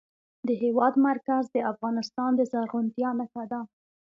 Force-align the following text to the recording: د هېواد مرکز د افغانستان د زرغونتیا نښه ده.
د 0.47 0.49
هېواد 0.63 0.93
مرکز 1.07 1.43
د 1.49 1.57
افغانستان 1.71 2.31
د 2.35 2.41
زرغونتیا 2.51 3.09
نښه 3.19 3.43
ده. 3.51 3.61